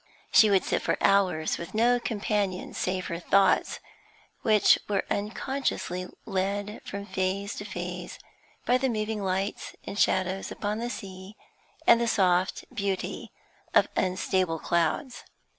[0.31, 3.79] She would sit for hours with no companion save her thoughts,
[4.41, 8.17] which were unconsciously led from phase to phase
[8.65, 11.35] by the moving lights and shadows upon the sea,
[11.85, 13.31] and the soft beauty
[13.75, 15.23] of unstable clouds.